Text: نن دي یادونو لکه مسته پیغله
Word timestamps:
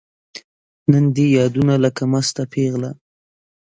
نن 0.91 1.05
دي 1.15 1.25
یادونو 1.37 1.75
لکه 1.83 2.03
مسته 2.13 2.41
پیغله 2.53 2.91